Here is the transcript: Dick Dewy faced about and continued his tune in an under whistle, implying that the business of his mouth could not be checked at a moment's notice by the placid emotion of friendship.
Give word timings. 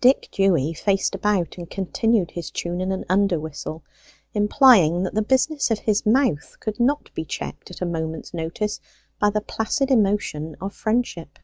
Dick 0.00 0.28
Dewy 0.30 0.72
faced 0.72 1.16
about 1.16 1.58
and 1.58 1.68
continued 1.68 2.30
his 2.30 2.48
tune 2.48 2.80
in 2.80 2.92
an 2.92 3.04
under 3.08 3.40
whistle, 3.40 3.82
implying 4.32 5.02
that 5.02 5.14
the 5.16 5.20
business 5.20 5.68
of 5.68 5.80
his 5.80 6.06
mouth 6.06 6.54
could 6.60 6.78
not 6.78 7.12
be 7.12 7.24
checked 7.24 7.72
at 7.72 7.80
a 7.80 7.84
moment's 7.84 8.32
notice 8.32 8.78
by 9.18 9.30
the 9.30 9.40
placid 9.40 9.90
emotion 9.90 10.54
of 10.60 10.72
friendship. 10.72 11.40